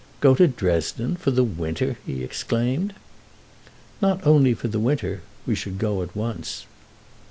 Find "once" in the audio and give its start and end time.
6.15-6.65